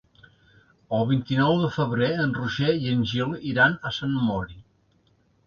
[0.99, 4.59] El vint-i-nou de febrer en Roger i en Gil iran a Sant Mori.